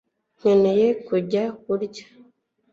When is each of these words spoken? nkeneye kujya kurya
nkeneye 0.37 0.87
kujya 1.07 1.43
kurya 1.61 2.05